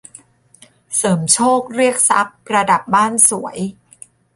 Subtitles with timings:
[0.95, 3.57] เสริมโชคเรียกทรัพย์ประดับบ้านสวย